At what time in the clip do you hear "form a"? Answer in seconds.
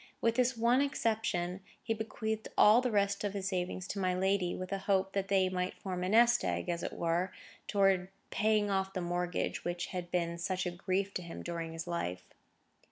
5.77-6.09